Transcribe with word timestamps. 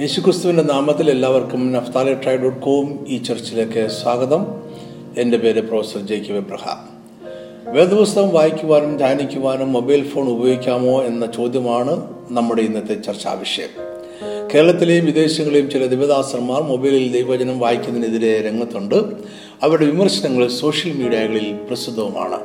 യേശുക്രിസ്തുവിന്റെ 0.00 0.62
നാമത്തിൽ 0.62 1.10
എല്ലാവർക്കും 1.10 1.72
നഫ്താലി 1.72 2.14
ട്രൈ 2.14 2.36
ഡോട്ട് 2.36 2.60
കോം 2.60 3.04
ഈ 3.08 3.18
ചർച്ചിലേക്ക് 3.18 3.88
സ്വാഗതം. 4.02 4.46
എന്റെ 5.18 5.38
പേര് 5.38 5.60
പ്രൊഫസർ 5.60 6.00
ജേക്കബ് 6.00 6.36
എബ്രഹാം 6.36 6.78
വേദപുസ്തകം 7.74 8.28
വായിക്കുവാനും 8.28 8.96
ധ്യാനിക്കുവാനും 8.96 9.72
മൊബൈൽ 9.72 10.04
ഫോൺ 10.04 10.28
ഉപയോഗിക്കാമോ 10.28 11.02
എന്ന 11.02 11.26
ചോദ്യമാണ് 11.26 12.14
നമ്മുടെ 12.30 12.62
ഇന്നത്തെ 12.62 12.94
ചർച്ചാ 12.94 13.32
വിഷയം. 13.32 13.68
കേരളത്തിലെയും 14.54 15.06
വിദേശങ്ങളിലെയും 15.06 15.70
ചില 15.70 15.86
ദിവദാസന്മാർ 15.86 16.62
മൊബൈലിൽ 16.62 17.12
ദൈവവചനം 17.12 17.58
വായിക്കുന്നതിനെതിരെ 17.58 18.42
രംഗത്തുണ്ട്. 18.42 18.94
അവരുടെ 19.62 19.86
വിമർശനങ്ങൾ 19.86 20.48
സോഷ്യൽ 20.48 20.92
മീഡിയകളിൽ 20.92 21.58
പ്രസിദ്ധവുമാണ്. 21.68 22.40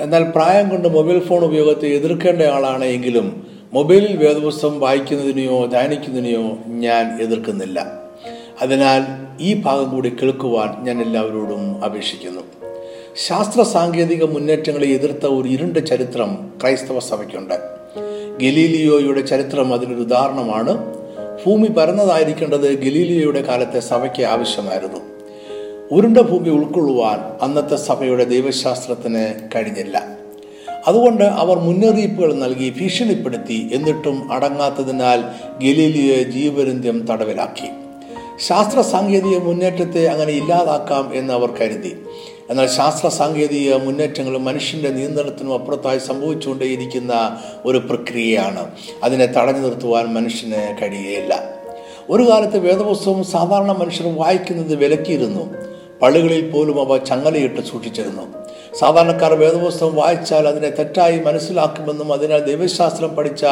എന്നാൽ 0.00 0.22
പ്രായം 0.22 0.68
കൊണ്ട് 0.68 0.88
മൊബൈൽ 0.88 1.18
ഫോൺ 1.18 1.44
ഉപയോഗത്തെ 1.44 1.88
എതിർക്കേണ്ട 1.88 2.42
ആളാണ് 2.42 2.84
എങ്കിലും 2.84 3.47
മൊബൈലിൽ 3.72 4.16
വേദപുസ്തകം 4.16 4.80
വായിക്കുന്നതിനെയോ 4.80 5.66
ധ്യാനിക്കുന്നതിനെയോ 5.66 6.58
ഞാൻ 6.66 7.22
എതിർക്കുന്നില്ല. 7.22 8.00
അതിനാൽ 8.60 9.02
ഈ 9.40 9.62
ഭാഗം 9.62 9.90
കൂടി 9.90 10.08
കേൾക്കുവാൻ 10.08 10.84
ഞാൻ 10.84 11.02
എല്ലാവരോടും 11.02 11.84
അപേക്ഷിക്കുന്നു. 11.84 12.40
ശാസ്ത്ര 13.16 13.62
സാങ്കേതിക 13.62 14.24
മുന്നേറ്റങ്ങളെ 14.24 14.86
എതിർത്ത 14.86 15.26
ഒരു 15.26 15.48
ഇരുണ്ട 15.48 15.78
ചരിത്രം 15.78 16.52
ക്രൈസ്തവ 16.62 16.98
സഭയ്ക്കുണ്ട്. 16.98 17.54
ഗലീലിയോയുടെ 18.40 19.20
ചരിത്രം 19.20 19.74
അതിനൊരു 19.74 20.00
ഉദാഹരണമാണ്. 20.00 20.94
ഭൂമി 21.46 21.66
പരന്നതായിരിക്കേണ്ടത് 21.66 22.74
ഗലീലിയോയുടെ 22.74 23.42
കാലത്തെ 23.42 23.80
സഭയ്ക്ക് 23.80 24.22
ആവശ്യമായിരുന്നു. 24.22 25.00
ഉരുണ്ട 25.90 26.18
ഭൂമി 26.18 26.48
ഉൾക്കൊള്ളുവാൻ 26.48 27.18
അന്നത്തെ 27.42 27.76
സഭയുടെ 27.76 28.24
ദൈവശാസ്ത്രത്തിന് 28.24 29.48
കഴിഞ്ഞില്ല. 29.54 30.17
അതുകൊണ്ട് 30.88 31.24
അവർ 31.24 31.56
മുന്നറിയിപ്പുകൾ 31.58 32.34
നൽകി 32.34 32.68
ഭീഷണിപ്പെടുത്തി 32.80 33.70
എന്നിട്ടും 33.72 34.32
അടങ്ങാത്തതിനാൽ 34.32 35.20
ഗലീലിയെ 35.58 36.22
ജീവപര്യന്തം 36.22 37.06
തടവിലാക്കി. 37.06 37.68
ശാസ്ത്ര 38.46 38.80
സാങ്കേതിക 38.80 39.38
മുന്നേറ്റത്തെ 39.38 40.06
അങ്ങനെ 40.06 40.32
ഇല്ലാതാക്കാം 40.32 41.06
എന്ന് 41.14 41.32
അവർ 41.34 41.50
കരുതി. 41.60 41.92
എന്നാൽ 42.50 42.66
ശാസ്ത്ര 42.66 43.08
സാങ്കേതിക 43.08 43.74
മുന്നേറ്റങ്ങൾ 43.74 44.38
മനുഷ്യന്റെ 44.38 44.88
നിയന്ത്രണത്തിനും 44.88 45.52
അപ്പുറത്തായി 45.52 45.98
സംഭവിച്ചുകൊണ്ടേയിരിക്കുന്ന 45.98 47.14
ഒരു 47.64 47.78
പ്രക്രിയയാണ്. 47.78 48.70
അതിനെ 49.02 49.26
തടഞ്ഞു 49.26 49.60
നിർത്തുവാൻ 49.60 50.06
മനുഷ്യന് 50.14 50.76
കഴിയുകയില്ല 50.82 51.50
ഒരു 52.10 52.22
കാലത്ത് 52.22 52.58
വേദപുസ്തകം 52.58 53.24
സാധാരണ 53.24 53.72
മനുഷ്യർ 53.72 54.06
വായിക്കുന്നത് 54.16 54.74
വിലക്കിയിരുന്നു. 54.74 55.67
പള്ളികളിൽ 56.02 56.50
പോലും 56.50 56.80
അവ 56.80 56.96
ചങ്ങലയിട്ട് 56.96 57.60
സൂക്ഷിച്ചിരുന്നു. 57.60 58.22
സാധാരണക്കാർ 58.80 59.34
വേദപുസ്തകം 59.34 59.94
വായിച്ചാൽ 59.94 60.48
അതിനെ 60.48 60.70
തെറ്റായി 60.70 61.18
മനസ്സിലാക്കുമെന്നും 61.18 62.12
അതിനാൽ 62.12 62.44
ദൈവശാസ്ത്രം 62.44 63.16
പഠിച്ച 63.16 63.44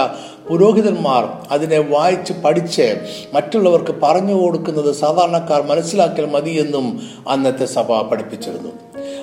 പുരോഹിതന്മാർ 0.49 1.29
അതിനെ 1.51 1.79
വായിച്ച് 1.79 2.33
പഠിച്ച് 2.33 2.97
മറ്റുള്ളവർക്ക് 3.35 3.95
പറഞ്ഞു 4.03 4.35
കൊടുക്കുന്നത് 4.35 4.95
സാധാരണക്കാർ 4.95 5.63
മനസ്സിലാക്കിയാൽ 5.63 6.31
മതിയെന്നും 6.31 7.01
അന്നത്തെ 7.29 7.65
സഭ 7.65 8.01
പഠിപ്പിച്ചിരുന്നു. 8.03 8.73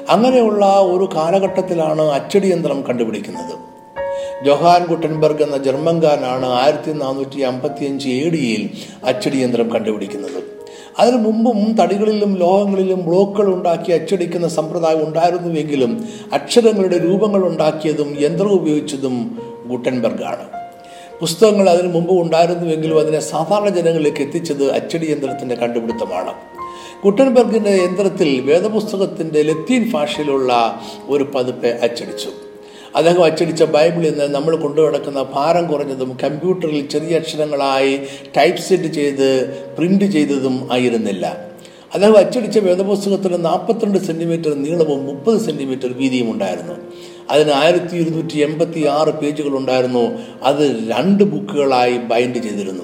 അങ്ങനെയുള്ള 0.10 0.66
ഒരു 0.66 1.10
കാലഘട്ടത്തിലാണ് 1.16 2.02
അച്ചടി 2.02 2.48
യന്ത്രം 2.48 2.82
കണ്ടുപിടിക്കുന്നത്. 2.82 3.74
ജൊഹാൻ 4.46 4.86
ഗുട്ടൻബർഗ് 4.86 5.44
എന്ന 5.44 5.58
ജർമ്മൻകാരനാണ് 5.58 6.46
ആയിരത്തി 6.46 6.92
നാനൂറ്റി 6.92 7.40
അമ്പത്തി 7.40 7.86
അഞ്ച് 7.86 8.10
എ 8.10 8.30
ഡിയിൽ 8.30 8.70
അച്ചടി 9.04 9.38
യന്ത്രം 9.38 9.72
കണ്ടുപിടിക്കുന്നത്. 9.72 10.43
അതിനു 11.00 11.18
മുമ്പും 11.18 11.76
തടികളിലും 11.76 12.36
ലോഹങ്ങളിലും 12.36 13.06
ബ്ലോക്കുകൾ 13.06 13.54
ഉണ്ടാക്കി 13.54 13.92
അച്ചടിക്കുന്ന 13.92 14.48
സമ്പ്രദായം 14.48 15.08
ഉണ്ടായിരുന്നുവെങ്കിലും 15.08 16.08
അക്ഷരങ്ങളുടെ 16.34 16.98
രൂപങ്ങൾ 16.98 17.46
ഉണ്ടാക്കിയതും 17.46 18.16
യന്ത്രം 18.20 18.52
ഉപയോഗിച്ചതും 18.52 19.40
ഗുട്ടൻബർഗാണ്. 19.68 20.50
പുസ്തകങ്ങൾ 21.20 21.70
അതിനു 21.70 21.88
മുമ്പ് 21.88 22.12
ഉണ്ടായിരുന്നുവെങ്കിലും 22.12 23.00
അതിനെ 23.00 23.20
സാധാരണ 23.20 23.70
ജനങ്ങളിലേക്ക് 23.70 24.22
എത്തിച്ചത് 24.22 24.72
അച്ചടി 24.72 25.12
യന്ത്രത്തിന്റെ 25.12 25.56
കണ്ടുപിടുത്തമാണ്. 25.56 26.34
ഗുട്ടൻബർഗിന്റെ 27.04 27.72
യന്ത്രത്തിൽ 27.72 28.42
വേദപുസ്തകത്തിന്റെ 28.42 29.42
ലത്തീൻ 29.42 29.92
ഭാഷയിലുള്ള 29.92 30.82
ഒരു 31.08 31.24
പതിപ്പ് 31.36 31.68
അച്ചടിച്ചു. 31.68 32.53
അദ്ദേഹം 32.96 33.24
അച്ചടിച്ച 33.24 33.64
ബൈബിളിൽ 33.64 34.10
നിന്ന് 34.10 34.36
നമ്മൾ 34.36 34.56
കൊണ്ടുനടക്കുന്ന 34.56 35.26
ഭാരം 35.34 35.68
കുറഞ്ഞതും 35.68 36.18
കമ്പ്യൂട്ടറിൽ 36.24 36.88
ചെറിയ 36.88 37.16
അക്ഷരങ്ങളായി 37.16 38.00
ടൈപ്പ് 38.38 38.60
സെറ്റ് 38.60 38.84
ചെയ്ത് 38.84 39.28
പ്രിന്റ് 39.78 40.06
ചെയ്തതും 40.06 40.70
ആയിരുന്നില്ല. 40.72 41.54
അദ്ദേഹം 41.94 42.18
അച്ചടിച്ച 42.18 42.60
വേദപുസ്തകത്തിന് 42.60 43.46
നാൽപ്പത്തിരണ്ട് 43.46 43.98
സെന്റിമീറ്റർ 43.98 44.54
നീളവും 44.64 45.06
മുപ്പത് 45.06 45.40
സെന്റിമീറ്റർ 45.40 45.94
വീതിയും 45.94 46.32
ഉണ്ടായിരുന്നു. 46.32 46.74
അതിന് 47.32 47.52
ആയിരത്തി 47.52 47.96
ഇരുന്നൂറ്റി 47.96 48.38
എൺപത്തി 48.38 48.86
ആറ് 48.86 49.10
പേജുകൾ 49.10 49.58
ഉണ്ടായിരുന്നു. 49.58 50.18
അത് 50.44 50.64
രണ്ട് 50.92 51.24
ബുക്കുകളായി 51.24 51.98
ബൈൻഡ് 51.98 52.36
ചെയ്തിരുന്നു. 52.36 52.84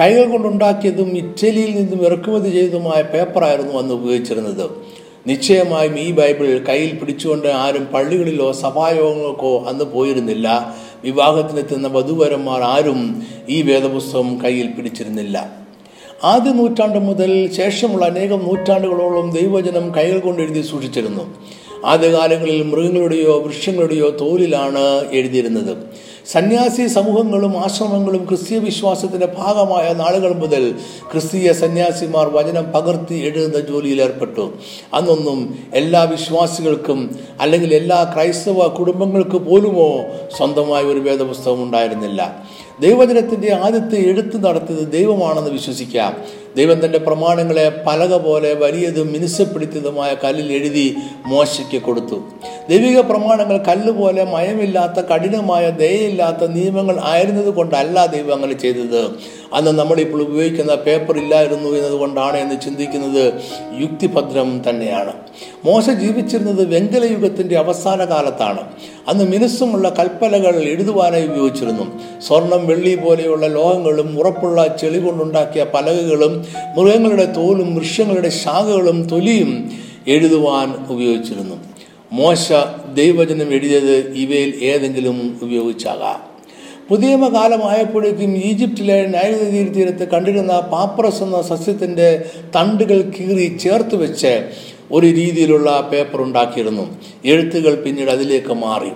കൈകൾ 0.00 0.30
കൊണ്ടുണ്ടാക്കിയതും 0.30 1.16
ഇറ്റലിയിൽ 1.16 1.76
നിന്നും 1.76 2.04
ഇറക്കുമതി 2.04 2.50
ചെയ്തതുമായ 2.50 3.02
പേപ്പറായിരുന്നു 3.02 3.78
അന്ന് 3.78 3.94
ഉപയോഗിച്ചിരുന്നത്. 3.94 4.70
നിശ്ചയമായും 5.26 5.98
ഈ 5.98 6.10
ബൈബിൾ 6.10 6.58
കയ്യിൽ 6.68 6.94
പിടിച്ചുകൊണ്ട് 6.94 7.48
ആരും 7.48 7.84
പള്ളികളിലോ 7.84 8.52
സഭായോഗങ്ങൾക്കോ 8.52 9.64
അന്ന് 9.68 9.84
പോയിരുന്നില്ല. 9.84 10.76
വിവാഹത്തിനെത്തുന്ന 11.04 11.88
വധുവരന്മാർ 11.88 12.62
ആരും 12.62 13.22
ഈ 13.48 13.62
വേദപുസ്തകം 13.62 14.44
കയ്യിൽ 14.44 14.66
പിടിച്ചിരുന്നില്ല. 14.66 15.64
ആദ്യ 16.24 16.50
നൂറ്റാണ്ട് 16.50 16.98
മുതൽ 16.98 17.52
ശേഷമുള്ള 17.52 18.04
അനേകം 18.04 18.38
നൂറ്റാണ്ടുകളോളം 18.38 19.30
ദൈവജനം 19.30 19.94
കൈകൾ 19.94 20.18
കൊണ്ട് 20.18 20.42
എഴുതി 20.42 20.60
സൂക്ഷിച്ചിരുന്നു. 20.60 21.34
ആദ്യകാലങ്ങളിൽ 21.84 22.62
മൃഗങ്ങളുടെയോ 22.62 23.38
വൃക്ഷങ്ങളുടെയോ 23.38 24.10
തോലിലാണ് 24.10 25.10
എഴുതിയിരുന്നത്. 25.12 25.76
സന്യാസി 26.32 26.86
സമൂഹങ്ങളും 26.86 27.64
ആശ്രമങ്ങളും 27.64 28.24
ക്രിസ്തീയ 28.28 28.58
വിശ്വാസത്തിന്റെ 28.58 29.26
ഭാഗമായ 29.38 29.92
നാളുകൾ 29.92 30.32
മുതൽ 30.32 30.74
ക്രിസ്തീയ 31.12 31.52
സന്യാസിമാർ 31.52 32.28
വചനം 32.28 32.72
പകർത്തി 32.72 33.14
എഴുതുന്ന 33.14 33.60
ജോലിയിൽ 33.60 34.02
ഏർപ്പെട്ടു. 34.02 34.52
അന്നൊന്നും 34.94 35.58
എല്ലാ 35.74 36.02
വിശ്വാസികൾക്കും 36.02 37.18
അല്ലെങ്കിൽ 37.40 37.74
എല്ലാ 37.74 38.12
ക്രൈസ്തവ 38.14 38.68
കുടുംബങ്ങൾക്ക് 38.68 39.36
പോലുമോ 39.36 39.90
സ്വന്തമായ 40.36 40.82
ഒരു 40.82 40.98
വേദപുസ്തകം 40.98 41.62
ഉണ്ടായിരുന്നില്ല. 41.62 42.44
ദൈവജനത്തിന്റെ 42.80 43.54
ആദ്യത്തെ 43.54 43.96
എഴുത്ത് 43.96 44.44
നടത്തിയത് 44.44 44.92
ദൈവമാണെന്ന് 44.92 45.50
വിശ്വസിക്കാം. 45.50 46.16
ദൈവം 46.56 46.84
തന്റെ 46.84 46.98
പ്രമാണങ്ങളെ 46.98 47.84
പലക 47.86 48.16
പോലെ 48.16 48.54
വലിയതും 48.54 49.12
മിനുസപ്പെടുത്തിയതുമായ 49.12 50.16
കല്ലിൽ 50.24 50.52
എഴുതി 50.52 50.96
മോശയ്ക്ക് 51.26 51.82
കൊടുത്തു. 51.82 52.22
ദൈവിക 52.70 53.00
പ്രമാണങ്ങൾ 53.00 53.56
കല്ലുപോലെ 53.56 54.24
മയമില്ലാത്ത 54.24 55.06
കഠിനമായ 55.06 55.70
ദയയില്ലാത്ത 55.70 56.50
നിയമങ്ങൾ 56.50 57.00
ആയിരുന്നത് 57.02 57.54
കൊണ്ടല്ല 57.54 58.06
ദൈവം 58.06 58.34
അങ്ങനെ 58.34 58.52
ചെയ്തത്. 58.52 59.10
അന്ന് 59.54 59.70
നമ്മളിപ്പോൾ 59.70 60.22
ഉപയോഗിക്കുന്ന 60.22 60.74
പേപ്പർ 60.74 61.18
ഇല്ലായിരുന്നു 61.18 61.68
എന്നതുകൊണ്ടാണ് 61.68 62.36
എന്ന് 62.36 62.60
ചിന്തിക്കുന്നത് 62.60 63.32
യുക്തിഭദ്രം 63.80 64.62
തന്നെയാണ്. 64.68 65.12
മോശ 65.64 65.90
ജീവിച്ചിരുന്നത് 65.90 66.74
വെങ്കല 66.74 67.04
യുഗത്തിന്റെ 67.04 67.58
അവസാന 67.58 68.04
കാലത്താണ്. 68.04 68.60
അന്ന് 69.08 69.24
മിനുസ്സുമുള്ള 69.24 69.94
കൽപ്പലകൾ 69.98 70.56
എഴുതുവാനായി 70.56 71.26
ഉപയോഗിച്ചിരുന്നു. 71.26 72.00
സ്വർണം 72.20 72.66
വെള്ളി 72.66 72.94
പോലെയുള്ള 72.94 73.46
ലോഹങ്ങളും 73.46 74.18
ഉറപ്പുള്ള 74.18 74.76
ചെളി 74.80 74.98
കൊണ്ടുണ്ടാക്കിയ 74.98 75.66
പലകകളും 75.74 76.46
മൃഗങ്ങളുടെ 76.78 77.24
തോലും 77.24 77.74
വൃക്ഷങ്ങളുടെ 77.74 78.28
ശാഖകളും 78.28 79.02
തൊലിയും 79.02 79.70
എഴുതുവാൻ 80.08 80.86
ഉപയോഗിച്ചിരുന്നു. 80.88 81.56
മോശ 82.12 82.52
ദൈവചനം 82.94 83.52
എഴുതിയത് 83.52 84.12
ഇവയിൽ 84.14 84.64
ഏതെങ്കിലും 84.64 85.38
ഉപയോഗിച്ചാകാം. 85.42 86.33
പുതിയ 86.88 87.12
കാലമായപ്പോഴേക്കും 87.34 88.32
ഈജിപ്തിലെ 88.44 88.98
നൈൽ 89.06 89.34
തീരത്ത് 89.74 90.04
കണ്ടിരുന്ന 90.08 90.54
പാപ്രസ് 90.72 91.22
എന്ന 91.22 91.38
സസ്യത്തിന്റെ 91.42 92.08
തണ്ടുകൾ 92.56 93.00
കീറി 93.10 93.46
ചേർത്ത് 93.56 93.96
വെച്ച് 93.96 94.32
ഒരു 94.94 95.06
രീതിയിലുള്ള 95.06 95.88
പേപ്പർ 95.92 96.22
ഉണ്ടാക്കിയിരുന്നു. 96.22 97.00
എഴുത്തുകൾ 97.24 97.74
പിന്നീട് 97.74 98.10
അതിലേക്ക് 98.10 98.52
മാറി. 98.54 98.88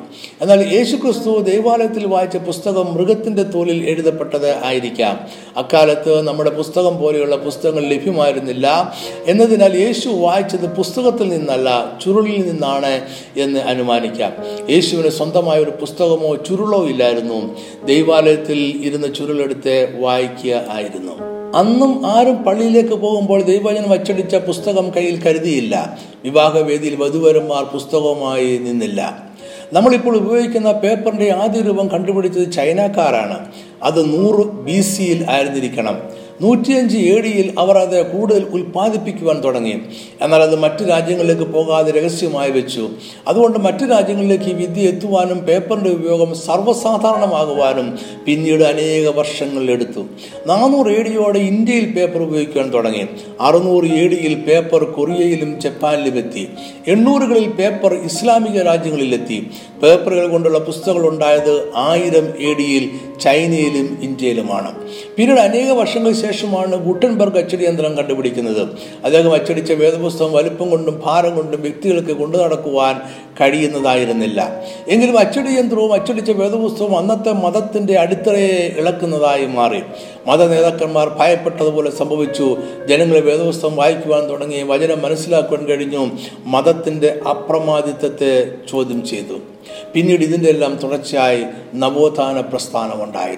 എന്നാൽ 0.42 0.74
യേശുക്രിസ്തു 0.74 1.38
ദേവാലയത്തിൽ 1.38 2.06
വായിച്ച 2.06 2.36
പുസ്തകം 2.36 2.94
മൃഗത്തിന്റെ 2.94 3.42
തോലിൽ 3.42 3.90
എഴുതപ്പെട്ടത് 3.90 4.64
ആയിരിക്കാം. 4.64 5.20
അക്കാലത്ത് 5.56 6.22
നമ്മുടെ 6.22 6.50
പുസ്തകം 6.50 6.98
പോലെയുള്ള 6.98 7.36
പുസ്തകങ്ങൾ 7.36 7.86
ലഭ്യമായിരുന്നില്ല. 7.86 8.94
എന്നതിനാൽ 9.26 9.76
യേശു 9.76 10.08
വായിച്ചത് 10.08 10.76
പുസ്തകത്തിൽ 10.76 11.28
നിന്നല്ല 11.28 11.98
ചുരുളിൽ 12.04 12.48
നിന്നാണ് 12.48 13.00
എന്ന് 13.36 13.60
അനുമാനിക്കാം. 13.60 14.32
യേശുവിന് 14.70 15.08
സ്വന്തമായ 15.08 15.58
ഒരു 15.60 15.70
പുസ്തകമോ 15.70 16.36
ചുരുളോ 16.36 16.86
ഇല്ലായിരുന്നു. 16.86 17.56
ദൈവാലയത്തിൽ 17.84 18.80
ഇരുന്ന് 18.84 19.14
ചുരുളെടുത്ത് 19.14 20.00
വായിക്കുക 20.00 20.64
ആയിരുന്നു. 20.68 21.37
അന്നും 21.54 22.06
ആരും 22.06 22.36
പള്ളിയിലേക്ക് 22.36 22.94
പോകുമ്പോൾ 22.94 23.42
ദൈവജനം 23.42 23.92
അച്ചടിച്ച 23.92 24.36
പുസ്തകം 24.36 24.92
കയ്യിൽ 24.96 25.22
കരുതിയില്ല. 25.22 25.98
വിവാഹവേദിയിൽ 26.24 26.96
വധുവരന്മാർ 26.96 27.64
പുസ്തകവുമായി 27.64 28.58
നിന്നില്ല. 28.58 29.28
നമ്മളിപ്പോൾ 29.72 30.16
ഉപയോഗിക്കുന്ന 30.16 30.72
പേപ്പറിന്റെ 30.72 31.32
ആദ്യ 31.32 31.60
രൂപം 31.60 31.88
കണ്ടുപിടിച്ചത് 31.88 32.52
ചൈനക്കാരാണ്. 32.52 33.52
അത് 33.82 34.12
നൂറ് 34.12 34.46
ബി 34.46 34.80
സിയിൽ 34.80 35.26
ആയിരുന്നിരിക്കണം. 35.30 36.02
നൂറ്റിയഞ്ച് 36.42 36.96
എ 36.96 37.20
ഡിയിൽ 37.20 37.54
അവർ 37.58 37.78
അത് 37.78 38.18
കൂടുതൽ 38.18 38.44
ഉൽപ്പാദിപ്പിക്കുവാൻ 38.44 39.40
തുടങ്ങി. 39.44 39.80
എന്നാൽ 40.20 40.42
അത് 40.42 40.58
മറ്റു 40.58 40.84
രാജ്യങ്ങളിലേക്ക് 40.84 41.42
പോകാതെ 41.42 41.90
രഹസ്യമായി 41.90 42.50
വെച്ചു. 42.50 42.90
അതുകൊണ്ട് 43.28 43.58
മറ്റു 43.58 43.84
രാജ്യങ്ങളിലേക്ക് 43.84 44.44
ഈ 44.44 44.52
വിദ്യ 44.52 44.82
എത്തുവാനും 44.82 45.38
പേപ്പറിന്റെ 45.38 45.90
ഉപയോഗം 45.90 46.34
സർവസാധാരണമാകുവാനും 46.34 47.98
പിന്നീട് 48.26 48.62
അനേക 48.62 49.08
വർഷങ്ങൾ 49.08 49.70
എടുത്തു. 49.70 50.00
നാനൂറ് 50.46 50.88
എ 50.88 51.02
ഡിയോടെ 51.02 51.38
ഇന്ത്യയിൽ 51.38 51.92
പേപ്പർ 51.92 52.22
ഉപയോഗിക്കാൻ 52.22 52.72
തുടങ്ങി. 52.72 53.06
അറുന്നൂറ് 53.40 53.84
എ 53.84 54.08
ഡിയിൽ 54.08 54.34
പേപ്പർ 54.34 54.84
കൊറിയയിലും 54.84 55.60
ജപ്പാനിലും 55.60 56.18
എത്തി. 56.18 56.48
എണ്ണൂറുകളിൽ 56.86 57.48
പേപ്പർ 57.48 57.94
ഇസ്ലാമിക 57.94 58.62
രാജ്യങ്ങളിലെത്തി. 58.62 59.50
പേപ്പറുകൾ 59.82 60.26
കൊണ്ടുള്ള 60.26 60.58
പുസ്തകങ്ങൾ 60.58 61.08
ഉണ്ടായത് 61.08 61.72
ആയിരം 61.76 62.26
എ 62.40 62.54
ഡിയിൽ 62.54 62.90
ചൈനയിലും 63.20 63.98
ഇന്ത്യയിലുമാണ്. 64.02 64.74
പിന്നീട് 65.16 65.40
അനേക 65.40 65.70
വർഷങ്ങൾക്ക് 65.70 66.27
ശേഷമാണ് 66.32 66.76
ഗുട്ടൻബർഗ് 66.76 67.38
അച്ചടി 67.38 67.64
യന്ത്രം 67.64 67.96
കണ്ടുപിടിക്കുന്നത്. 67.96 68.68
അദ്ദേഹം 69.04 69.34
അച്ചടിച്ച 69.34 69.72
വേദപുസ്തകം 69.72 70.32
വലുപ്പം 70.32 70.70
കൊണ്ടും 70.70 71.02
ഭാരം 71.04 71.36
കൊണ്ടും 71.36 71.62
വ്യക്തികൾക്ക് 71.62 72.12
കൊണ്ടു 72.12 72.38
നടക്കുവാൻ 72.38 73.00
കഴിയുന്നതായിരുന്നില്ല. 73.40 74.62
എങ്കിലും 74.88 75.18
അച്ചടി 75.18 75.50
യന്ത്രവും 75.50 75.92
അച്ചടിച്ച 75.92 76.30
വേദപുസ്തകവും 76.30 76.98
അന്നത്തെ 76.98 77.32
മതത്തിന്റെ 77.32 77.98
അടിത്തറയെ 77.98 78.74
ഇളക്കുന്നതായി 78.78 79.46
മാറി. 79.46 79.82
മത 80.26 80.48
നേതാക്കന്മാർ 80.48 81.08
ഭയപ്പെട്ടതുപോലെ 81.08 81.90
സംഭവിച്ചു. 81.90 82.56
ജനങ്ങളെ 82.88 83.20
വേദപുസ്തകം 83.20 83.76
വായിക്കുവാൻ 83.76 84.28
തുടങ്ങി. 84.28 84.62
വചനം 84.62 85.02
മനസ്സിലാക്കുവാൻ 85.02 85.66
കഴിഞ്ഞു. 85.66 86.10
മതത്തിന്റെ 86.44 87.20
അപ്രമാദിത്വത്തെ 87.30 88.50
ചോദ്യം 88.70 89.06
ചെയ്തു. 89.06 89.38
പിന്നീട് 89.94 90.22
ഇതിന്റെ 90.22 90.50
എല്ലാം 90.50 90.78
തുടർച്ചയായി 90.82 91.44
നവോത്ഥാന 91.74 92.40
പ്രസ്ഥാനമുണ്ടായി. 92.40 93.36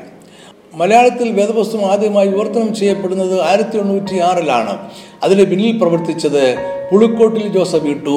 മലയാളത്തിൽ 0.72 1.28
വേദപുസ്തകം 1.32 1.86
ആദ്യമായി 1.86 2.28
വിവർത്തനം 2.28 2.68
ചെയ്യപ്പെടുന്നത് 2.74 3.36
ആയിരത്തി 3.40 3.78
എണ്ണൂറ്റി 3.78 4.16
ആറിലാണ് 4.20 4.74
അതിന് 5.22 5.44
പിന്നിൽ 5.44 5.72
പ്രവർത്തിച്ചത് 5.78 6.44
പുളിക്കോട്ടിൽ 6.90 7.46
ജോസഫ് 7.48 7.86
ഇട്ടു 7.86 8.16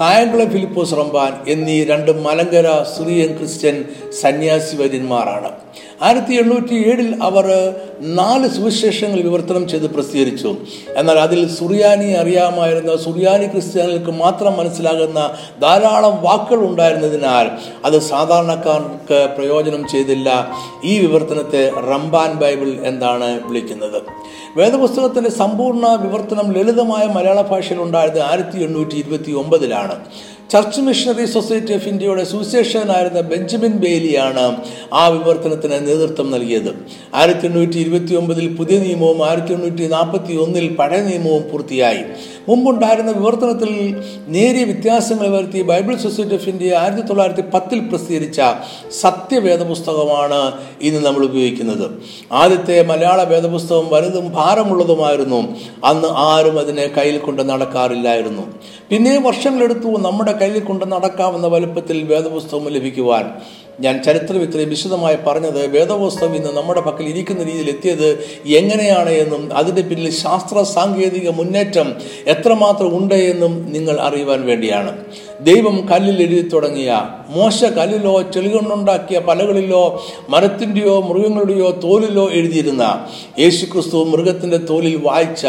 കായംകുളം 0.00 0.48
ഫിലിപ്പോസ് 0.50 0.94
റമ്പാൻ 0.94 1.32
എന്നീ 1.48 1.76
രണ്ട് 1.84 2.10
മലങ്കര 2.20 2.68
സിറിയൻ 2.94 3.30
ക്രിസ്ത്യൻ 3.36 3.76
സന്യാസി 4.22 4.76
വര്യന്മാരാണ് 4.76 5.50
ആയിരത്തി 6.02 6.34
എണ്ണൂറ്റി 6.34 6.74
ഏഴിൽ 6.74 7.22
അവർ 7.22 7.74
നാല് 8.00 8.48
സുവിശേഷങ്ങൾ 8.48 9.20
വിവർത്തനം 9.20 9.68
ചെയ്ത് 9.68 9.90
പ്രസിദ്ധീകരിച്ചു. 9.90 10.56
എന്നാൽ 10.96 11.18
അതിൽ 11.18 11.48
സുറിയാനി 11.48 12.12
അറിയാമായിരുന്ന 12.12 12.96
സുറിയാനി 12.96 13.46
ക്രിസ്ത്യാനികൾക്ക് 13.46 14.10
മാത്രം 14.10 14.56
മനസ്സിലാകുന്ന 14.56 15.34
ധാരാളം 15.62 16.22
വാക്കുകൾ 16.22 16.66
ഉണ്ടായിരുന്നതിനാൽ 16.66 17.50
അത് 17.84 17.98
സാധാരണക്കാർക്ക് 17.98 19.28
പ്രയോജനം 19.36 19.88
ചെയ്തില്ല. 19.88 20.48
ഈ 20.84 20.98
വിവർത്തനത്തെ 20.98 21.70
റംബാൻ 21.90 22.34
ബൈബിൾ 22.34 22.68
എന്നാണ് 22.84 23.40
വിളിക്കുന്നത്. 23.48 24.02
വേദപുസ്തകത്തിന്റെ 24.56 25.30
സമ്പൂർണ 25.30 25.86
വിവർത്തനം 26.02 26.52
ലളിതമായ 26.52 27.06
മലയാള 27.06 27.40
ഭാഷയിൽ 27.42 27.80
ഉണ്ടായത് 27.80 28.20
ആയിരത്തി 28.22 28.58
എണ്ണൂറ്റി 28.58 28.94
ഇരുപത്തി 28.94 29.32
ഒമ്പതിലാണ് 29.32 30.04
ചർച്ച് 30.52 30.80
മിഷണറി 30.80 31.24
സൊസൈറ്റി 31.26 31.72
ഓഫ് 31.74 31.88
ഇന്ത്യയുടെ 31.88 32.24
സുവിശേഷകനായിരുന്ന 32.24 33.20
ബെഞ്ചമിൻ 33.20 33.72
ബെയിലിയാണ് 33.84 34.44
ആ 34.92 35.08
വിവർത്തനത്തിന് 35.08 35.78
നേതൃത്വം 35.86 36.28
നൽകിയത്. 36.30 36.70
ആയിരത്തി 37.14 37.46
എണ്ണൂറ്റി 37.46 37.78
ഇരുപത്തി 37.78 38.14
ഒമ്പതിൽ 38.14 38.56
പുതിയ 38.56 38.78
നിയമവും 38.78 39.20
ആയിരത്തി 39.28 39.52
എണ്ണൂറ്റി 39.52 39.86
നാൽപ്പത്തി 39.86 40.34
ഒന്നിൽ 40.34 40.76
പഴയ 40.76 41.00
നിയമവും 41.00 41.44
പൂർത്തിയായി. 41.52 42.04
മുമ്പുണ്ടായിരുന്ന 42.48 43.10
വിവർത്തനത്തിൽ 43.10 43.70
നേരിയ 44.28 44.64
വ്യത്യാസങ്ങൾ 44.64 45.28
വരുത്തി 45.28 45.62
ബൈബിൾ 45.62 45.96
സൊസൈറ്റി 45.96 46.34
ഓഫ് 46.34 46.48
ഇന്ത്യ 46.48 46.76
ആയിരത്തി 46.76 47.04
തൊള്ളായിരത്തി 47.08 47.44
പത്തിൽ 47.54 47.80
പ്രസിദ്ധീകരിച്ച 47.80 48.40
സത്യവേദ 49.00 49.62
പുസ്തകമാണ് 49.62 50.40
ഇന്ന് 50.82 51.00
നമ്മൾ 51.06 51.24
ഉപയോഗിക്കുന്നത്. 51.24 51.86
ആദ്യത്തെ 52.32 52.82
മലയാള 52.82 53.22
വേദപുസ്തകം 53.22 53.88
വലുതും 53.92 54.32
ഭാരമുള്ളതുമായിരുന്നു. 54.32 55.40
അന്ന് 55.84 56.08
ആരും 56.28 56.58
അതിനെ 56.58 56.86
കയ്യിൽ 56.86 57.18
കൊണ്ട് 57.18 57.42
നടക്കാറില്ലായിരുന്നു. 57.48 58.44
പിന്നെ 58.90 59.18
വർഷങ്ങളെടുത്തു 59.18 59.88
നമ്മുടെ 60.08 60.32
കയ്യിൽ 60.32 60.64
കൊണ്ട് 60.64 60.92
നടക്കാവുന്ന 60.92 61.46
വലുപ്പത്തിൽ 61.46 62.02
വേദപുസ്തകം 62.02 62.68
ലഭിക്കുവാൻ 62.68 63.24
ഞാൻ 63.80 64.02
ചരിത്രം 64.02 64.42
ഇത്രയും 64.42 64.68
വിശദമായി 64.68 65.16
പറഞ്ഞത് 65.26 65.66
വേദപുസ്തകം 65.66 66.34
ഇന്ന് 66.34 66.48
നമ്മുടെ 66.56 66.80
പക്കൽ 66.80 67.08
ഇരിക്കുന്ന 67.08 67.42
രീതിയിൽ 67.42 67.68
എത്തിയത് 67.68 68.08
എങ്ങനെയാണ് 68.46 69.10
എന്നും 69.10 69.52
അതിന്റെ 69.52 69.82
പിന്നിൽ 69.82 70.10
ശാസ്ത്ര 70.10 70.62
സാങ്കേതിക 70.62 71.28
മുന്നേറ്റം 71.28 71.94
എത്രമാത്രം 72.26 72.96
ഉണ്ട് 72.96 73.14
എന്നും 73.14 73.72
നിങ്ങൾ 73.72 74.00
അറിയുവാൻ 74.00 74.46
വേണ്ടിയാണ്. 74.46 74.92
ദൈവം 75.40 75.88
കല്ലിൽ 75.92 76.22
എഴുതി 76.22 76.48
തുടങ്ങിയ. 76.48 77.08
മോശ 77.28 77.64
കല്ലിലോ 77.64 78.22
ചെളികൊണ്ടുണ്ടാക്കിയ 78.22 79.18
പലകളിലോ 79.18 80.06
മരത്തിന്റെയോ 80.28 81.00
മൃഗങ്ങളുടെയോ 81.00 81.70
തോലിലോ 81.70 82.30
എഴുതിയിരുന്ന. 82.30 83.06
യേശുക്രിസ്തു 83.38 84.04
മൃഗത്തിന്റെ 84.04 84.56
തോലിൽ 84.56 85.00
വായിച്ച. 85.04 85.46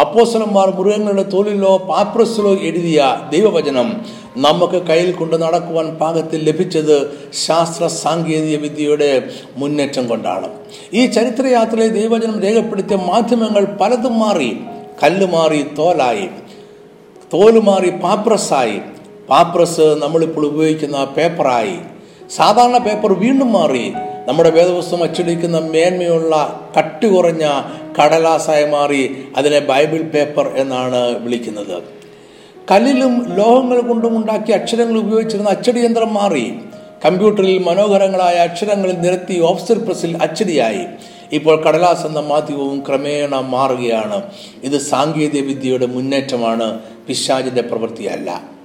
അപ്പോസലന്മാർ 0.00 0.70
മൃഗങ്ങളുടെ 0.70 1.22
തോലിലോ 1.22 1.76
പാപ്രസിലോ 1.76 2.54
എഴുതിയ 2.54 3.20
ദൈവവചനം. 3.32 4.00
നമുക്ക് 4.36 4.86
കയ്യിൽ 4.86 5.12
കൊണ്ട് 5.12 5.42
നടക്കുവാൻ 5.42 5.94
പാകത്തിൽ 5.94 6.44
ലഭിച്ചത് 6.44 7.18
ശാസ്ത്ര 7.46 7.86
സാങ്കേതിക 7.86 8.58
വിദ്യയുടെ 8.58 9.22
മുന്നേറ്റം 9.56 10.08
കൊണ്ടാണ്. 10.08 10.50
ഈ 10.94 11.06
ചരിത്രയാത്രയിൽ 11.06 11.88
ദൈവവചനം 11.88 12.40
രേഖപ്പെടുത്തിയ 12.40 12.96
മാധ്യമങ്ങൾ 12.96 13.64
പലതും 13.64 14.18
മാറി. 14.18 14.56
കല്ല് 15.02 15.26
മാറി 15.26 15.62
തോലായി. 15.78 16.28
തോൽ 17.34 17.60
മാറി 17.60 17.90
പാപ്രസായി. 17.90 18.80
പാപ്രസ് 19.30 19.80
നമ്മളിപ്പോൾ 19.80 20.46
ഉപയോഗിക്കുന്ന 20.46 21.04
പേപ്പറായി. 21.04 21.76
സാധാരണ 22.36 22.78
പേപ്പർ 22.78 23.12
വീണ്ടും 23.12 23.52
മാറി. 23.52 23.92
നമ്മുടെ 24.28 24.50
വേദപുസ്തകം 24.50 25.02
അച്ചടിക്കുന്ന 25.02 25.58
മേന്മയുള്ള 25.58 26.60
കട്ടി 26.78 27.08
കുറഞ്ഞ 27.08 27.62
കടലാസായി 27.98 28.66
മാറി 28.66 29.24
അതിനെ 29.36 29.58
ബൈബിൾ 29.58 30.02
പേപ്പർ 30.02 30.48
എന്നാണ് 30.56 31.18
വിളിക്കുന്നത്. 31.18 31.82
കല്ലിലും 32.70 33.34
ലോഹങ്ങൾ 33.34 33.80
കൊണ്ടും 33.80 34.16
ഉണ്ടാക്കിയ 34.16 34.54
അക്ഷരങ്ങൾ 34.54 34.98
ഉപയോഗിച്ചിരുന്ന 34.98 35.50
അച്ചടി 35.50 35.80
യന്ത്രം 35.80 36.14
മാറി. 36.14 36.52
കമ്പ്യൂട്ടറിൽ 37.04 37.58
മനോഹരങ്ങളായ 37.58 38.34
അക്ഷരങ്ങൾ 38.34 38.92
നിരത്തി 38.92 39.40
ഓഫ്സർ 39.40 39.78
പ്രസിൽ 39.78 40.18
അച്ചടിയായി. 40.22 40.80
ഇപ്പോൾ 41.32 41.62
കടലാസ് 41.62 42.06
എന്ന 42.06 42.20
മാധ്യമവും 42.20 42.84
ക്രമേണ 42.88 43.34
മാറുകയാണ്. 43.34 44.22
ഇത് 44.62 44.80
സാങ്കേതിക 44.80 45.46
വിദ്യയുടെ 45.46 45.86
മുന്നേറ്റമാണ്. 45.86 46.78
പിശാചിന്റെ 47.06 47.62
പ്രവൃത്തിയല്ല. 47.62 48.55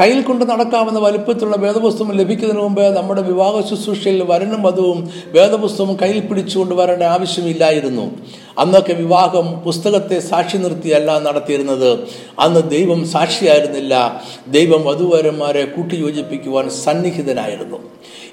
കയ്യിൽ 0.00 0.22
കൊണ്ട് 0.22 0.44
നടക്കാമെന്ന 0.50 0.98
വലിപ്പത്തിലുള്ള 0.98 1.56
വേദപുസ്തകം 1.56 2.12
ലഭിക്കുന്നതിന് 2.12 2.62
മുമ്പ് 2.62 2.96
നമ്മുടെ 2.96 3.22
വിവാഹ 3.22 3.60
ശുശ്രൂഷയിൽ 3.68 4.22
വരനും 4.22 4.62
വധുവും 4.62 5.10
വേദപുസ്തകം 5.26 5.96
കയ്യിൽ 6.02 6.26
പിടിച്ചുകൊണ്ട് 6.26 6.74
വരേണ്ട 6.74 7.02
ആവശ്യമില്ലായിരുന്നു. 7.02 8.04
അന്നൊക്കെ 8.58 8.92
വിവാഹം 8.92 9.60
പുസ്തകത്തെ 9.60 10.18
സാക്ഷി 10.18 10.56
നിർത്തിയല്ല 10.56 11.18
നടത്തിയിരുന്നത്. 11.18 11.90
അന്ന് 12.38 12.70
ദൈവം 12.70 13.06
സാക്ഷിയായിരുന്നില്ല. 13.08 14.22
ദൈവം 14.48 14.84
വധുവരന്മാരെ 14.84 15.64
കൂട്ടിയോജിപ്പിക്കുവാൻ 15.64 16.70
സന്നിഹിതനായിരുന്നു. 16.70 17.78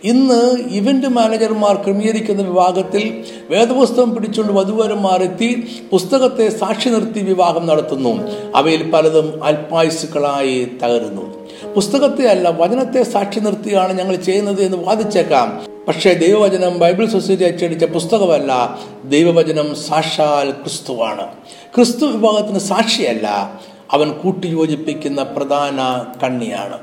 ഇന്ന് 0.04 0.58
ഇവന്റ് 0.70 1.08
മാനേജർമാർ 1.08 1.76
ക്രമീകരിക്കുന്ന 1.76 2.42
വിഭാഗത്തിൽ 2.42 3.24
വേദപുസ്തകം 3.50 4.16
പിടിച്ചുകൊണ്ട് 4.16 4.54
വധുവരന്മാരെത്തി 4.54 5.68
പുസ്തകത്തെ 5.92 6.50
സാക്ഷി 6.50 6.90
നിർത്തി 6.90 7.20
വിവാഹം 7.20 7.68
നടത്തുന്നു. 7.68 8.32
അവയിൽ 8.56 8.92
പലതും 8.92 9.44
അൽപായുസുക്കളായി 9.44 10.72
തകരുന്നു. 10.84 11.48
പുസ്തകത്തെ 11.76 12.28
അല്ല 12.28 12.50
വചനത്തെ 12.50 13.04
സാക്ഷി 13.04 13.40
നിർത്തിയാണ് 13.40 14.00
ഞങ്ങൾ 14.00 14.16
ചെയ്യുന്നത് 14.16 14.64
എന്ന് 14.64 14.78
വാദിച്ചേക്കാം. 14.78 15.64
പക്ഷേ 15.88 16.14
ദൈവവചനം 16.14 16.80
ബൈബിൾ 16.80 17.06
സൊസൈറ്റി 17.06 17.44
അച്ചടിച്ച 17.44 17.84
പുസ്തകമല്ല 17.84 18.80
ദൈവവചനം 19.06 19.76
സാക്ഷാൽ 19.76 20.52
ക്രിസ്തുവാണ്. 20.52 21.28
ക്രിസ്തു 21.76 22.06
വിഭാഗത്തിന് 22.06 22.60
സാക്ഷിയല്ല 22.60 23.62
അവൻ 23.92 24.12
കൂട്ടിയോജിപ്പിക്കുന്ന 24.12 25.24
പ്രധാന 25.24 26.06
കണ്ണിയാണ്. 26.24 26.78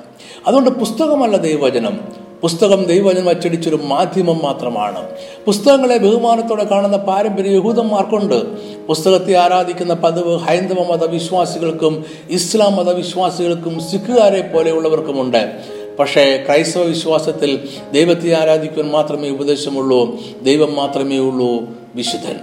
അതുകൊണ്ട് 0.46 0.70
പുസ്തകമല്ല 0.70 1.36
ദൈവവചനം. 1.36 2.19
പുസ്തകം 2.42 2.84
ദൈവജനം 2.84 3.28
അച്ചടിച്ചൊരു 3.28 3.80
മാധ്യമം 3.84 4.40
മാത്രമാണ്. 4.42 5.08
പുസ്തകങ്ങളെ 5.46 5.96
ബഹുമാനത്തോടെ 5.96 6.64
കാണുന്ന 6.64 6.96
പാരമ്പര്യ 6.96 7.50
യഹൂദന്മാർക്കുണ്ട്. 7.50 8.38
പുസ്തകത്തെ 8.86 9.36
ആരാധിക്കുന്ന 9.36 9.94
പതിവ് 9.94 10.38
ഹൈന്ദവ 10.38 10.92
മതവിശ്വാസികൾക്കും 10.92 12.04
ഇസ്ലാം 12.30 12.76
മതവിശ്വാസികൾക്കും 12.76 13.80
സിഖുകാരെ 13.90 14.50
പോലെയുള്ളവർക്കുമുണ്ട്. 14.54 15.52
പക്ഷേ 15.98 16.44
ക്രൈസ്തവ 16.46 16.82
വിശ്വാസത്തിൽ 16.82 17.68
ദൈവത്തെ 17.92 18.42
ആരാധിക്കുവാൻ 18.42 18.90
മാത്രമേ 18.90 19.28
ഉപദേശമുള്ളൂ 19.28 20.18
ദൈവം 20.42 20.74
മാത്രമേ 20.74 21.18
ഉള്ളൂ 21.18 21.60
വിശുദ്ധൻ. 21.94 22.36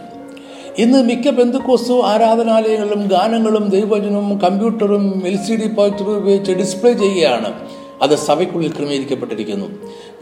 ഇന്ന് 0.78 1.04
മിക്ക 1.04 1.30
ബന്ധുക്കോസ്തു 1.30 2.02
ആരാധനാലയങ്ങളും 2.02 3.08
ഗാനങ്ങളും 3.12 3.70
ദൈവജനവും 3.70 4.38
കമ്പ്യൂട്ടറും 4.38 5.24
എൽ 5.26 5.38
സി 5.38 5.54
ഡി 5.54 5.68
പ്രൊജക്ടറും 5.68 6.18
ഉപയോഗിച്ച് 6.18 6.52
ഡിസ്പ്ലേ 6.52 6.94
ചെയ്യുകയാണ്. 6.94 7.54
അത് 8.02 8.16
സഭയ്ക്കുള്ളിൽ 8.16 8.72
ക്രമീകരിക്കപ്പെട്ടിരിക്കുന്നു. 8.72 9.68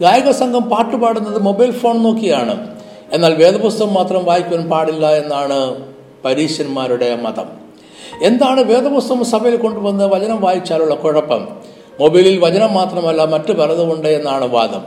ഗായക 0.00 0.30
സംഘം 0.30 0.62
പാട്ടുപാടുന്നത് 0.62 1.42
മൊബൈൽ 1.42 1.70
ഫോൺ 1.70 2.02
നോക്കിയാണ്. 2.02 2.76
എന്നാൽ 3.12 3.34
വേദപുസ്തകം 3.34 3.94
മാത്രം 3.94 4.24
വായിക്കുവാൻ 4.24 4.70
പാടില്ല 4.70 5.12
എന്നാണ് 5.12 5.84
പരീശന്മാരുടെ 6.24 7.16
മതം. 7.16 7.66
എന്താണ് 8.22 8.60
വേദപുസ്തകം 8.60 9.24
സഭയിൽ 9.24 9.56
കൊണ്ടുവന്ന് 9.56 10.04
വചനം 10.04 10.40
വായിച്ചാലുള്ള 10.40 10.94
കുഴപ്പം? 10.94 11.48
മൊബൈലിൽ 12.00 12.38
വചനം 12.38 12.74
മാത്രമല്ല 12.74 13.24
മറ്റു 13.24 13.52
പലതുമുണ്ട് 13.52 14.08
എന്നാണ് 14.08 14.44
വാദം. 14.44 14.82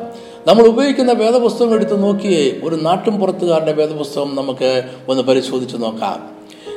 നമ്മൾ 0.48 0.68
ഉപയോഗിക്കുന്ന 0.68 1.12
വേദപുസ്തകം 1.12 1.74
എടുത്ത് 1.74 2.04
നോക്കിയേ 2.04 2.60
ഒരു 2.64 2.76
നാട്ടും 2.76 3.20
പുറത്തുകാരുടെ 3.20 3.74
വേദപുസ്തകം 3.74 4.36
നമുക്ക് 4.36 4.84
ഒന്ന് 5.10 5.24
പരിശോധിച്ച് 5.24 5.78
നോക്കാം. 5.78 6.30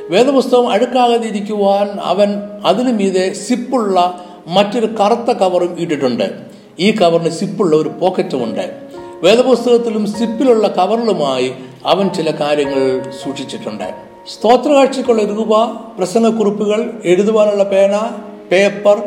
വേദപുസ്തകം 0.09 0.69
അഴുക്കാകാതിരിക്കുവാൻ 0.69 1.89
അവൻ 2.03 2.41
അതിനു 2.65 2.91
മീതെ 2.91 3.33
സിപ്പുള്ള 3.33 4.23
മറ്റൊരു 4.47 4.85
കറുത്ത 4.85 5.37
കവറും 5.37 5.75
ഇട്ടിട്ടുണ്ട്. 5.79 6.31
ഈ 6.79 6.91
കവറിന് 6.91 7.29
സിപ്പുള്ള 7.29 7.75
ഒരു 7.75 7.89
പോക്കറ്റുമുണ്ട്. 7.89 8.75
വേദപുസ്തകത്തിലും 9.23 10.07
സിപ്പിലുള്ള 10.07 10.67
കവറിലുമായി 10.67 11.53
അവൻ 11.85 12.09
ചില 12.09 12.31
കാര്യങ്ങൾ 12.31 13.11
സൂക്ഷിച്ചിട്ടുണ്ട്. 13.23 13.93
സ്തോത്രകാഴ്ചക്കുള്ള 14.33 15.23
രൂപ 15.23 15.63
പ്രസംഗക്കുറിപ്പുകൾ 15.97 16.93
എഴുതുവാനുള്ള 17.05 17.63
പേന 17.63 18.11
പേപ്പർ 18.51 19.01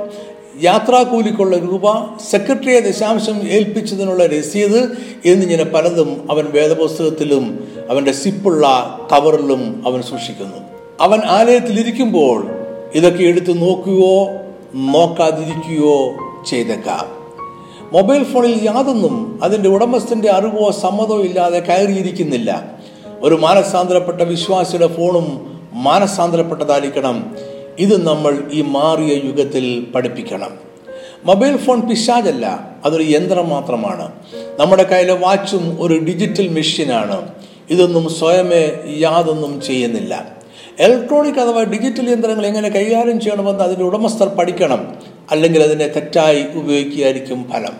യാത്രാക്കൂലിക്കുള്ള 0.63 1.57
രൂപ 1.57 1.93
സെക്രട്ടറിയെ 2.31 2.81
ദശാംശം 2.81 3.49
ഏൽപ്പിച്ചതിനുള്ള 3.49 4.27
രസീത് 4.27 4.99
എന്നിങ്ങനെ 5.25 5.65
പലതും 5.65 6.29
അവൻ 6.31 6.45
വേദപുസ്തകത്തിലും 6.45 7.69
അവന്റെ 7.91 8.13
സിപ്പുള്ള 8.13 8.99
കവറിലും 9.13 9.83
അവൻ 9.87 10.03
സൂക്ഷിക്കുന്നു. 10.03 10.57
അവൻ 11.01 11.21
ആലയത്തിലിരിക്കുമ്പോൾ 11.25 12.49
ഇതൊക്കെ 12.95 13.25
എടുത്തു 13.25 13.53
നോക്കുകയോ 13.53 14.46
നോക്കാതിരിക്കുകയോ 14.77 16.15
ചെയ്തേക്കാം. 16.47 17.17
മൊബൈൽ 17.93 18.25
ഫോണിൽ 18.25 18.61
യാതൊന്നും 18.63 19.41
അതിന്റെ 19.43 19.69
ഉടമസ്ഥന്റെ 19.69 20.31
അറിവോ 20.31 20.71
സമ്മതമോ 20.71 21.21
ഇല്ലാതെ 21.21 21.59
കയറിയിരിക്കുന്നില്ല. 21.59 22.65
ഒരു 23.21 23.35
മാനസാന്തരപ്പെട്ട 23.35 24.23
വിശ്വാസിയുടെ 24.23 24.87
ഫോണും 24.87 25.61
മാനസാന്തരപ്പെട്ടതായിരിക്കണം. 25.73 27.37
ഇത് 27.79 28.07
നമ്മൾ 28.07 28.43
ഈ 28.53 28.61
മാറിയ 28.61 29.15
യുഗത്തിൽ 29.15 29.87
പഠിപ്പിക്കണം. 29.95 30.51
മൊബൈൽ 31.25 31.57
ഫോൺ 31.57 31.81
പിശാചല്ല 31.81 32.71
അതൊരു 32.85 33.03
യന്ത്രം 33.03 33.49
മാത്രമാണ്. 33.49 34.13
നമ്മുടെ 34.61 34.83
കയ്യിലെ 34.83 35.15
വാച്ചും 35.15 35.77
ഒരു 35.81 35.95
ഡിജിറ്റൽ 35.95 36.49
മെഷീനാണ്. 36.49 37.29
ഇതൊന്നും 37.71 38.09
സ്വയമേ 38.09 38.71
യാതൊന്നും 38.99 39.61
ചെയ്യുന്നില്ല. 39.61 40.36
ഇലക്ട്രോണിക് 40.81 41.35
അഥവാ 41.35 41.63
ഡിജിറ്റൽ 41.63 42.11
യന്ത്രങ്ങൾ 42.11 42.47
എങ്ങനെ 42.47 42.69
കൈകാര്യം 42.69 43.21
ചെയ്യണമെന്ന് 43.21 43.65
അതിന്റെ 43.65 43.85
ഉടമസ്ഥർ 43.85 44.29
പഠിക്കണം. 44.29 44.97
അല്ലെങ്കിൽ 45.31 45.63
അതിനെ 45.63 45.89
തെറ്റായി 45.89 46.45
ഉപയോഗിക്കുകയായിരിക്കും 46.55 47.51
ഫലം. 47.53 47.73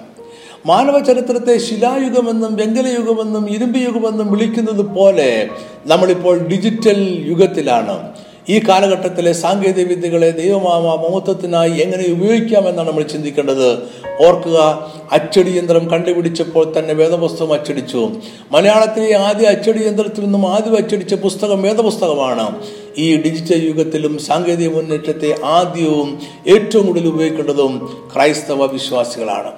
മാനവ 0.67 1.05
ചരിത്രത്തെ 1.05 1.59
ശിലായുഗമെന്നും 1.59 2.57
വെങ്കലയുഗമെന്നും 2.57 3.51
ഇരുമ്പ് 3.51 3.79
യുഗമെന്നും 3.79 4.31
വിളിക്കുന്നത് 4.31 4.83
പോലെ 4.83 5.49
നമ്മളിപ്പോൾ 5.87 6.39
ഡിജിറ്റൽ 6.39 7.25
യുഗത്തിലാണ്. 7.29 8.13
ഈ 8.49 8.59
കാലഘട്ടത്തിലെ 8.59 9.33
സാങ്കേതിക 9.33 9.87
വിദ്യകളെ 9.87 10.31
ദൈവമാമ 10.31 10.85
മഹത്വത്തിനായി 10.85 11.71
എങ്ങനെ 11.71 12.05
ഉപയോഗിക്കാമെന്നാണ് 12.13 12.89
നമ്മൾ 12.89 13.03
ചിന്തിക്കേണ്ടത്. 13.03 13.79
ഓർക്കുക 14.27 14.91
അച്ചടി 15.13 15.51
യന്ത്രം 15.51 15.91
കണ്ടുപിടിച്ചപ്പോൾ 15.91 16.73
തന്നെ 16.79 16.95
വേദപുസ്തകം 16.95 17.53
അച്ചടിച്ചു. 17.53 18.11
മലയാളത്തിലെ 18.53 19.17
ആദ്യ 19.17 19.47
അച്ചടി 19.47 19.87
യന്ത്രത്തിൽ 19.87 20.25
നിന്നും 20.25 20.55
ആദ്യം 20.55 20.77
അച്ചടിച്ച 20.77 21.15
പുസ്തകം 21.15 21.63
വേദപുസ്തകമാണ്. 21.63 22.63
ഈ 22.99 23.23
ഡിജിറ്റൽ 23.23 23.67
യുഗത്തിലും 23.67 24.19
സാങ്കേതിക 24.19 24.75
മുന്നേറ്റത്തെ 24.75 25.35
ആദ്യവും 25.45 26.21
ഏറ്റവും 26.47 26.87
കൂടുതൽ 26.87 27.07
ഉപയോഗിക്കേണ്ടതും 27.07 27.99
ക്രൈസ്തവ 28.15 28.67
വിശ്വാസികളാണ്. 28.67 29.53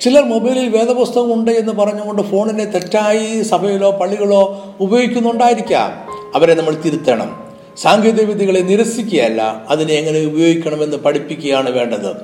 ചിലർ 0.00 0.24
മൊബൈലിൽ 0.24 0.68
വേദപുസ്തകം 0.68 1.34
ഉണ്ട് 1.34 1.50
എന്ന് 1.50 1.72
പറഞ്ഞുകൊണ്ട് 1.72 2.22
ഫോണിനെ 2.22 2.64
തെറ്റായി 2.64 3.42
സഭയിലോ 3.42 3.90
പള്ളികളോ 3.90 4.74
ഉപയോഗിക്കുന്നുണ്ടായിരിക്കാം. 4.80 6.12
അവരെ 6.34 6.54
നമ്മൾ 6.54 6.74
തിരുത്തണം. 6.74 7.50
സാങ്കേതിക 7.76 8.24
വിദ്യകളെ 8.24 8.60
നിരസിക്കുകയല്ല 8.60 9.64
അതിനെ 9.68 9.94
എങ്ങനെ 9.94 10.20
ഉപയോഗിക്കണമെന്ന് 10.20 10.96
പഠിപ്പിക്കുകയാണ് 10.96 11.70
വേണ്ടത്. 11.70 12.16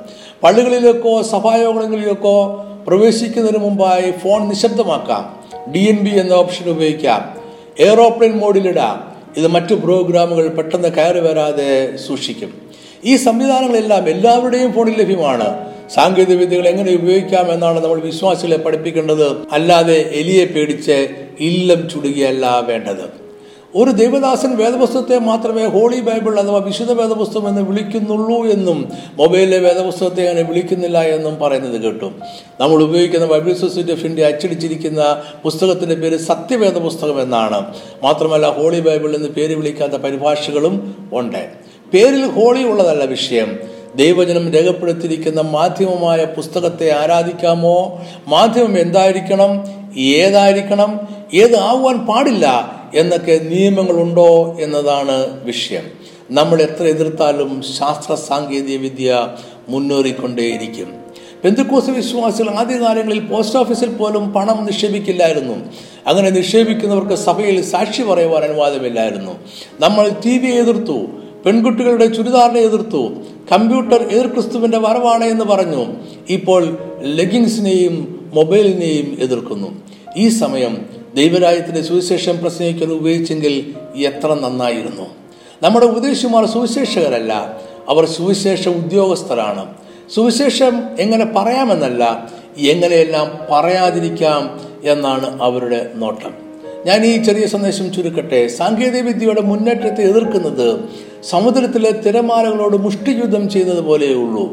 പള്ളികളിലേക്കോ 0.42 1.22
സഭായോഗങ്ങളിലേക്കോ 1.22 2.64
പ്രവേശിക്കുന്നതിന് 2.86 3.58
മുമ്പായി 3.58 4.10
ഫോൺ 4.10 4.48
നിശബ്ദമാക്കാം. 4.48 5.36
ഡി 5.72 5.78
എൻ 5.78 5.96
ബി 5.96 6.10
എന്ന 6.10 6.32
ഓപ്ഷൻ 6.32 6.70
ഉപയോഗിക്കാം. 6.70 7.36
എയറോപ്ലെയിൻ 7.78 8.36
മോഡിലിടാം 8.36 9.15
ഇത് 9.36 9.46
മറ്റു 9.46 9.74
പ്രോഗ്രാമുകൾ 9.74 10.48
പെട്ടെന്ന് 10.48 10.88
കയറി 10.88 11.20
വരാതെ 11.20 11.96
സൂക്ഷിക്കും. 11.96 12.52
ഈ 13.04 13.16
സംവിധാനങ്ങളെല്ലാം 13.16 14.08
എല്ലാവരുടെയും 14.08 14.72
ഫോണിൽ 14.72 14.98
ലഭ്യമാണ്. 14.98 15.48
സാങ്കേതിക 15.94 16.36
വിദ്യകൾ 16.36 16.68
എങ്ങനെ 16.68 16.92
ഉപയോഗിക്കാം 16.92 17.52
എന്നാണ് 17.52 17.84
നമ്മൾ 17.84 18.00
വിശ്വാസികളെ 18.00 18.56
പഠിപ്പിക്കേണ്ടത്. 18.56 19.46
അല്ലാതെ 19.52 20.10
എലിയെ 20.12 20.44
പേടിച്ച് 20.44 21.08
ഇല്ലം 21.40 21.88
ചുടുകയല്ല 21.88 22.64
വേണ്ടത്. 22.68 23.04
ഒരു 23.76 23.90
ദൈവദാസൻ 23.90 24.56
വേദപുസ്തകത്തെ 24.56 25.18
മാത്രമേ 25.18 25.64
ഹോളി 25.66 26.00
ബൈബിൾ 26.00 26.40
അഥവാ 26.40 26.58
വിശുദ്ധ 26.58 26.92
വേദപുസ്തകം 26.92 27.48
എന്ന് 27.48 27.62
വിളിക്കുന്നുള്ളൂ 27.62 28.46
എന്നും 28.46 28.92
മൊബൈലിലെ 29.14 29.58
വേദപുസ്തകത്തെ 29.58 30.28
അങ്ങനെ 30.28 30.48
വിളിക്കുന്നില്ല 30.48 31.02
എന്നും 31.02 31.38
പറയുന്നത് 31.38 31.80
കേട്ടു. 31.80 32.12
നമ്മൾ 32.60 32.82
ഉപയോഗിക്കുന്ന 32.82 33.26
ബൈബിൾ 33.26 33.52
സൊസൈറ്റി 33.52 33.92
ഓഫ് 33.92 34.06
ഇന്ത്യ 34.06 34.24
അച്ചടിച്ചിരിക്കുന്ന 34.24 35.22
പുസ്തകത്തിന്റെ 35.42 35.94
പേര് 35.94 36.16
സത്യവേദ 36.16 36.78
പുസ്തകം 36.78 37.22
എന്നാണ്. 37.22 37.74
മാത്രമല്ല 38.02 38.50
ഹോളി 38.50 38.80
ബൈബിൾ 38.80 39.16
എന്ന് 39.16 39.28
പേര് 39.28 39.54
വിളിക്കാത്ത 39.54 39.92
പരിഭാഷകളും 39.92 40.94
ഉണ്ട്. 41.12 41.48
പേരിൽ 41.94 42.26
ഹോളി 42.26 42.62
ഉള്ളതല്ല 42.62 43.04
വിഷയം. 43.04 43.58
ദൈവജനം 43.96 44.52
രേഖപ്പെടുത്തിയിരിക്കുന്ന 44.52 45.40
മാധ്യമമായ 45.40 46.24
പുസ്തകത്തെ 46.24 46.94
ആരാധിക്കാമോ? 47.02 48.00
മാധ്യമം 48.28 48.78
എന്തായിരിക്കണം? 48.78 49.64
ഏതായിരിക്കണം? 49.98 51.00
ഏത് 51.34 51.58
ആവാൻ 51.58 52.06
പാടില്ല? 52.06 52.75
എന്നൊക്കെ 52.94 53.40
നിയമങ്ങളുണ്ടോ 53.50 54.56
എന്നതാണ് 54.60 55.44
വിഷയം. 55.44 55.82
നമ്മൾ 56.30 56.62
എത്ര 56.62 56.84
എതിർത്താലും 56.84 57.62
ശാസ്ത്ര 57.62 58.14
സാങ്കേതിക 58.14 58.80
വിദ്യ 58.80 59.28
മുന്നേറിക്കൊണ്ടേയിരിക്കും. 59.68 61.06
പെന്തുക്കോസ് 61.44 61.90
വിശ്വാസികൾ 61.90 62.50
ആദ്യകാലങ്ങളിൽ 62.50 63.20
പോസ്റ്റ് 63.20 63.58
ഓഫീസിൽ 63.58 63.88
പോലും 63.88 64.32
പണം 64.32 64.64
നിക്ഷേപിക്കില്ലായിരുന്നു. 64.64 65.54
അങ്ങനെ 66.06 66.30
നിക്ഷേപിക്കുന്നവർക്ക് 66.30 67.14
സഭയിൽ 67.14 67.62
സാക്ഷി 67.62 68.02
പറയുവാൻ 68.02 68.42
അനുവാദമില്ലായിരുന്നു. 68.42 69.32
നമ്മൾ 69.80 70.10
ടി 70.26 70.38
വി 70.38 70.46
എതിർത്തു 70.46 71.06
പെൺകുട്ടികളുടെ 71.46 72.06
ചുരിദാറിനെ 72.06 72.60
എതിർത്തു 72.60 73.14
കമ്പ്യൂട്ടർ 73.52 74.02
എതിർ 74.02 74.26
ക്രിസ്തുവിന്റെ 74.26 74.78
വരവാണ് 74.78 75.24
എന്ന് 75.24 75.44
പറഞ്ഞു. 75.44 75.86
ഇപ്പോൾ 76.30 76.78
ലെഗിങ്സിനെയും 77.00 78.30
മൊബൈലിനെയും 78.34 79.18
എതിർക്കുന്നു. 79.20 79.82
ഈ 80.16 80.28
സമയം 80.28 80.86
ദൈവരാജ്യത്തിന്റെ 81.16 81.82
സുവിശേഷം 81.82 82.40
പ്രസംഗിക്കാൻ 82.42 82.92
ഉപയോഗിച്ചെങ്കിൽ 82.92 83.74
എത്ര 83.96 84.34
നന്നായിരുന്നു. 84.34 85.06
നമ്മുടെ 85.62 85.86
ഉപദേശിമാർ 85.86 86.46
സുവിശേഷകരല്ല. 86.46 87.60
അവർ 87.88 88.06
സുവിശേഷ 88.06 88.68
ഉദ്യോഗസ്ഥരാണ്. 88.68 89.74
സുവിശേഷം 90.14 90.82
എങ്ങനെ 91.00 91.24
പറയാമെന്നല്ല 91.36 92.32
എങ്ങനെയെല്ലാം 92.58 93.38
പറയാതിരിക്കാം 93.52 94.60
എന്നാണ് 94.84 95.42
അവരുടെ 95.42 95.90
നോട്ടം. 95.94 96.34
ഞാൻ 96.86 97.04
ഈ 97.04 97.22
ചെറിയ 97.22 97.46
സന്ദേശം 97.46 97.92
ചുരുക്കട്ടെ. 97.92 98.48
സാങ്കേതിക 98.48 99.02
വിദ്യയുടെ 99.02 99.40
മുന്നേറ്റത്തെ 99.40 100.02
എതിർക്കുന്നത് 100.02 100.80
സമുദ്രത്തിലെ 101.30 101.90
തിരമാലകളോട് 102.04 102.76
മുഷ്ടിയുദ്ധം 102.76 103.44
ചെയ്യുന്നത് 103.50 103.80
പോലെയുള്ളൂ 103.80 104.44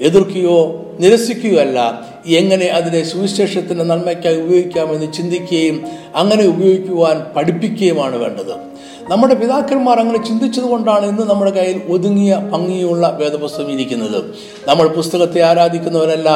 എതിർക്കുകയോ 0.00 0.58
നിരസിക്കുകയോ 1.00 1.58
അല്ല 1.60 1.78
എങ്ങനെ 2.40 2.66
അതിനെ 2.78 3.02
സുവിശേഷത്തിന്റെ 3.02 3.84
നന്മയ്ക്കായി 3.84 4.38
ഉപയോഗിക്കാമെന്ന് 4.42 5.08
ചിന്തിക്കുകയും 5.12 5.76
അങ്ങനെ 6.14 6.44
ഉപയോഗിക്കുവാൻ 6.46 7.16
പഠിപ്പിക്കുകയുമാണ് 7.36 8.16
വേണ്ടത്. 8.24 8.54
നമ്മുടെ 9.10 9.34
പിതാക്കന്മാർ 9.34 10.00
അങ്ങനെ 10.00 10.26
ചിന്തിച്ചത് 10.26 10.64
കൊണ്ടാണ് 10.64 11.06
ഇന്ന് 11.06 11.24
നമ്മുടെ 11.30 11.50
കയ്യിൽ 11.50 11.82
ഒതുങ്ങിയ 11.88 12.34
ഭംഗിയുള്ള 12.52 13.18
വേദപുസ്തകം 13.20 13.70
ഇരിക്കുന്നത്. 13.72 14.24
നമ്മൾ 14.68 14.88
പുസ്തകത്തെ 14.88 15.40
ആരാധിക്കുന്നവരല്ല 15.42 16.30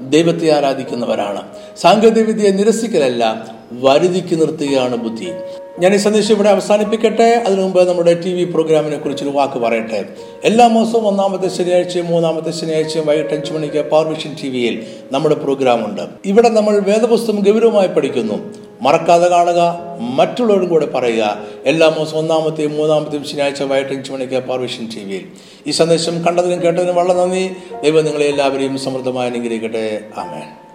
ദൈവത്തെ 0.00 0.48
ആരാധിക്കുന്നവരാണ്. 0.56 1.42
സാങ്കേതികവിദ്യയെ 1.80 2.50
നിരസിക്കലല്ല 2.50 3.46
വരുതിക്ക് 3.72 4.40
നിർത്തുകയാണ് 4.40 4.96
ബുദ്ധി. 4.96 5.30
ഞാൻ 5.78 5.94
ഈ 5.94 5.96
സന്ദേശം 5.96 6.34
ഇവിടെ 6.34 6.48
അവസാനിപ്പിക്കട്ടെ. 6.48 7.42
അതിനു 7.46 7.62
മുമ്പ് 7.62 7.88
നമ്മുടെ 7.88 8.12
ടി 8.24 8.32
വി 8.32 8.44
പ്രോഗ്രാമിനെ 8.44 8.96
കുറിച്ചൊരു 8.96 9.30
വാക്ക് 9.30 9.58
പറയട്ടെ. 9.58 10.04
എല്ലാ 10.44 10.66
മാസവും 10.66 11.08
ഒന്നാമത്തെ 11.08 11.48
ശനിയാഴ്ചയും 11.48 12.06
മൂന്നാമത്തെ 12.06 12.50
ശനിയാഴ്ചയും 12.50 13.06
വൈകിട്ട് 13.06 13.34
അഞ്ചു 13.34 13.52
മണിക്ക് 13.52 13.90
പവർ 13.90 14.06
വിഷൻ 14.06 14.36
ടി 14.42 14.48
വിയിൽ 14.48 14.86
നമ്മുടെ 15.12 15.34
പ്രോഗ്രാം 15.34 15.86
ഉണ്ട് 15.86 16.04
ഇവിടെ 16.24 16.48
നമ്മൾ 16.48 16.78
വേദപുസ്തകം 16.78 17.42
ഗൗരവമായി 17.48 17.88
പഠിക്കുന്നു. 17.88 18.65
മറക്കാതെ 18.82 19.28
കാണുക 19.28 19.78
മറ്റുള്ളവരും 20.00 20.68
കൂടെ 20.68 20.86
പറയുക. 20.86 21.38
എല്ലാ 21.66 21.88
മാസം 21.88 22.16
ഒന്നാമത്തെയും 22.16 22.72
മൂന്നാമത്തെയും 22.72 23.24
ശനിയാഴ്ച 23.24 23.62
വൈകിട്ട് 23.62 23.92
അഞ്ച് 23.92 24.12
മണിക്ക് 24.12 24.44
പാർവിഷൻ 24.44 24.88
ടി 24.96 25.04
വിയിൽ. 25.04 25.26
ഈ 25.66 25.70
സന്ദേശം 25.70 26.24
കണ്ടതിനും 26.24 26.62
കേട്ടതിനും 26.62 26.94
വളരെ 26.94 27.12
നന്ദി. 27.12 27.56
ദൈവം 27.82 28.04
നിങ്ങളെ 28.04 28.26
എല്ലാവരെയും 28.26 28.78
സമൃദ്ധമായി 28.78 29.30
അനുഗ്രഹിക്കട്ടെ. 29.30 30.00
ആമേൻ. 30.16 30.65